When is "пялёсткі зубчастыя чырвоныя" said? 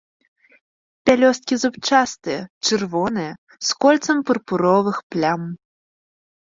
1.09-3.31